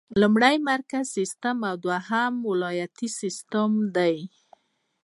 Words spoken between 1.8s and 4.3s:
دوهم ولایتي سیسټم دی.